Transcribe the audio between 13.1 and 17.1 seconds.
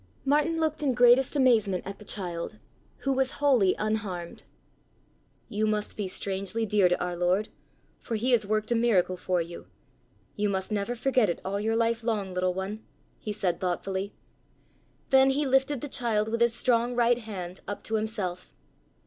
he said thoughtfully. Then he lifted the child with his strong